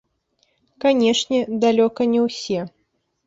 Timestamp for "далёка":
1.65-2.01